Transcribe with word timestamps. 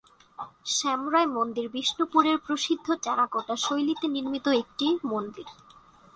শ্যামরায় 0.65 1.29
মন্দির 1.37 1.65
বিষ্ণুপুরের 1.69 2.37
প্রসিদ্ধ 2.37 2.87
টেরাকোটা 3.03 3.55
শৈলীতে 3.55 4.05
নির্মিত 4.07 4.45
একটি 4.61 4.87
মন্দির। 5.05 5.47